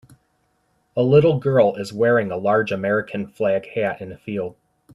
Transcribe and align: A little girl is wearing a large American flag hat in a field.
A 0.95 1.03
little 1.03 1.37
girl 1.37 1.75
is 1.75 1.93
wearing 1.93 2.31
a 2.31 2.35
large 2.35 2.71
American 2.71 3.27
flag 3.27 3.67
hat 3.75 4.01
in 4.01 4.11
a 4.11 4.17
field. 4.17 4.55